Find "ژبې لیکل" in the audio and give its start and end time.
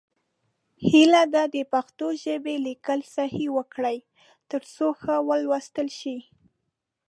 2.23-2.99